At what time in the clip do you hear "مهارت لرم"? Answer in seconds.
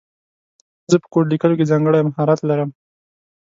2.09-2.69